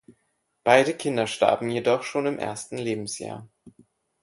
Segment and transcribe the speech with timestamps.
[0.63, 3.47] Beide Kinder starben jedoch schon im ersten Lebensjahr.